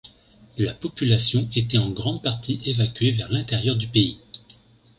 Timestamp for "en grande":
1.77-2.23